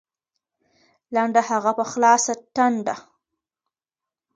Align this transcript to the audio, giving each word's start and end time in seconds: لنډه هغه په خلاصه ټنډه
لنډه 1.15 1.41
هغه 1.49 1.71
په 1.77 1.83
خلاصه 1.91 2.33
ټنډه 2.55 2.95